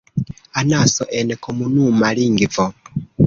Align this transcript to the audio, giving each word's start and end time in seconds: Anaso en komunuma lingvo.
Anaso 0.61 1.03
en 1.19 1.29
komunuma 1.45 2.07
lingvo. 2.21 2.65